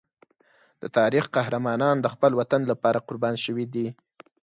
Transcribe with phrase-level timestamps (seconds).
[0.81, 3.87] د تاریخ قهرمانان د خپل وطن لپاره قربان شوي دي.